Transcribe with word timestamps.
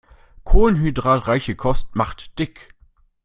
Kohlenhydratreiche 0.45 1.55
Kost 1.55 1.95
macht 1.95 2.39
dick. 2.39 2.73